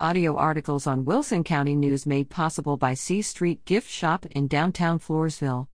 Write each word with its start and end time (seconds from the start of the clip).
Audio 0.00 0.34
articles 0.36 0.88
on 0.88 1.04
Wilson 1.04 1.44
County 1.44 1.76
News 1.76 2.04
made 2.04 2.28
possible 2.28 2.76
by 2.76 2.94
C 2.94 3.22
Street 3.22 3.64
Gift 3.64 3.88
Shop 3.88 4.26
in 4.32 4.48
downtown 4.48 4.98
Floresville. 4.98 5.68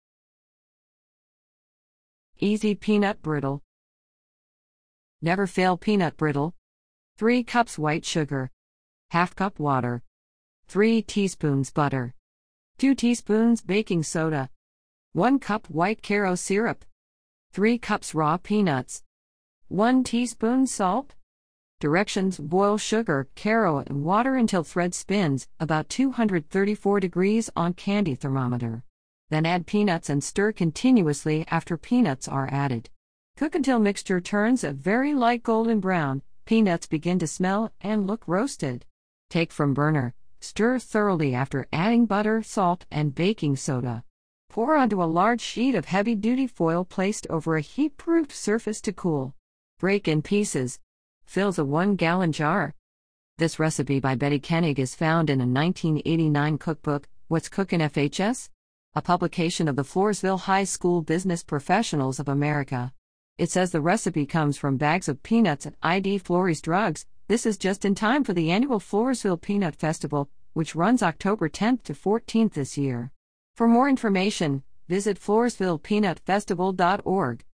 Easy 2.38 2.74
Peanut 2.74 3.20
Brittle. 3.20 3.62
Never 5.20 5.46
fail 5.46 5.76
peanut 5.76 6.16
brittle. 6.16 6.54
3 7.18 7.44
cups 7.44 7.78
white 7.78 8.06
sugar. 8.06 8.50
Half 9.10 9.36
cup 9.36 9.58
water. 9.58 10.02
3 10.68 11.02
teaspoons 11.02 11.70
butter. 11.70 12.14
2 12.78 12.94
teaspoons 12.94 13.60
baking 13.60 14.02
soda. 14.02 14.48
1 15.12 15.38
cup 15.38 15.68
white 15.68 16.02
Karo 16.02 16.34
syrup. 16.34 16.86
3 17.52 17.76
cups 17.76 18.14
raw 18.14 18.38
peanuts. 18.38 19.02
1 19.68 20.04
teaspoon 20.04 20.66
salt. 20.66 21.14
Directions 21.78 22.38
Boil 22.38 22.78
sugar, 22.78 23.28
Karo, 23.36 23.80
and 23.80 24.02
water 24.02 24.34
until 24.34 24.64
thread 24.64 24.94
spins, 24.94 25.46
about 25.60 25.90
234 25.90 27.00
degrees 27.00 27.50
on 27.54 27.74
candy 27.74 28.14
thermometer. 28.14 28.82
Then 29.28 29.44
add 29.44 29.66
peanuts 29.66 30.08
and 30.08 30.24
stir 30.24 30.52
continuously 30.52 31.44
after 31.48 31.76
peanuts 31.76 32.28
are 32.28 32.48
added. 32.50 32.88
Cook 33.36 33.54
until 33.54 33.78
mixture 33.78 34.22
turns 34.22 34.64
a 34.64 34.72
very 34.72 35.12
light 35.12 35.42
golden 35.42 35.80
brown, 35.80 36.22
peanuts 36.46 36.86
begin 36.86 37.18
to 37.18 37.26
smell 37.26 37.70
and 37.82 38.06
look 38.06 38.26
roasted. 38.26 38.86
Take 39.28 39.52
from 39.52 39.74
burner, 39.74 40.14
stir 40.40 40.78
thoroughly 40.78 41.34
after 41.34 41.66
adding 41.74 42.06
butter, 42.06 42.42
salt, 42.42 42.86
and 42.90 43.14
baking 43.14 43.56
soda. 43.56 44.02
Pour 44.48 44.76
onto 44.76 45.02
a 45.02 45.04
large 45.04 45.42
sheet 45.42 45.74
of 45.74 45.84
heavy 45.84 46.14
duty 46.14 46.46
foil 46.46 46.86
placed 46.86 47.26
over 47.28 47.56
a 47.56 47.60
heat 47.60 47.98
proof 47.98 48.34
surface 48.34 48.80
to 48.80 48.94
cool. 48.94 49.34
Break 49.78 50.08
in 50.08 50.22
pieces. 50.22 50.78
Fills 51.26 51.58
a 51.58 51.64
1 51.64 51.96
gallon 51.96 52.30
jar. 52.32 52.72
This 53.36 53.58
recipe 53.58 54.00
by 54.00 54.14
Betty 54.14 54.38
Koenig 54.38 54.78
is 54.78 54.94
found 54.94 55.28
in 55.28 55.40
a 55.40 55.44
1989 55.44 56.56
cookbook, 56.56 57.08
What's 57.28 57.48
Cookin' 57.48 57.80
FHS? 57.80 58.48
A 58.94 59.02
publication 59.02 59.66
of 59.68 59.74
the 59.76 59.82
Floresville 59.82 60.40
High 60.40 60.64
School 60.64 61.02
Business 61.02 61.42
Professionals 61.42 62.18
of 62.18 62.28
America. 62.28 62.94
It 63.36 63.50
says 63.50 63.72
the 63.72 63.82
recipe 63.82 64.24
comes 64.24 64.56
from 64.56 64.78
bags 64.78 65.08
of 65.08 65.22
peanuts 65.22 65.66
at 65.66 65.74
ID 65.82 66.16
Flores 66.18 66.62
Drugs. 66.62 67.04
This 67.28 67.44
is 67.44 67.58
just 67.58 67.84
in 67.84 67.94
time 67.94 68.24
for 68.24 68.32
the 68.32 68.50
annual 68.50 68.80
Floresville 68.80 69.42
Peanut 69.42 69.76
Festival, 69.76 70.30
which 70.54 70.74
runs 70.74 71.02
October 71.02 71.50
10th 71.50 71.82
to 71.82 71.92
14th 71.92 72.54
this 72.54 72.78
year. 72.78 73.12
For 73.56 73.68
more 73.68 73.90
information, 73.90 74.62
visit 74.88 75.20
floresvillepeanutfestival.org. 75.20 77.44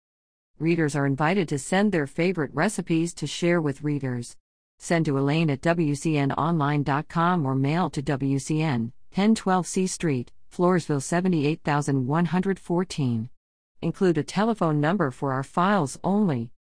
Readers 0.63 0.95
are 0.95 1.07
invited 1.07 1.49
to 1.49 1.59
send 1.59 1.91
their 1.91 2.07
favorite 2.07 2.53
recipes 2.55 3.13
to 3.15 3.27
share 3.27 3.61
with 3.61 3.83
readers. 3.83 4.37
Send 4.79 5.07
to 5.07 5.19
Elaine 5.19 5.51
at 5.51 5.61
WCNOnline.com 5.61 7.45
or 7.45 7.57
mail 7.57 7.91
to 7.91 8.01
WCN, 8.01 8.93
1012 9.11 9.67
C 9.67 9.89
Street, 9.89 10.31
Floresville 10.55 11.03
78114. 11.03 13.29
Include 13.83 14.19
a 14.19 14.23
telephone 14.23 14.81
number 14.81 15.11
for 15.11 15.33
our 15.33 15.43
files 15.43 15.99
only. 16.05 16.53